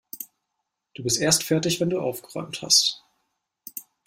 Du 0.95 1.03
bist 1.03 1.19
erst 1.21 1.43
fertig, 1.43 1.79
wenn 1.79 1.91
du 1.91 2.01
aufgeräumt 2.01 2.63
hast. 2.63 3.03